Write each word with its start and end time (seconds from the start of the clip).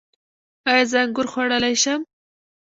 ایا 0.69 0.83
زه 0.91 0.97
انګور 1.03 1.27
خوړلی 1.31 1.75
شم؟ 1.83 2.01